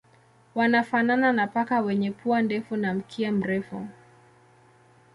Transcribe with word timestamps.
Wanafanana 0.55 1.33
na 1.33 1.47
paka 1.47 1.79
wenye 1.81 2.11
pua 2.11 2.41
ndefu 2.41 2.75
na 2.75 2.93
mkia 2.93 3.31
mrefu. 3.31 3.87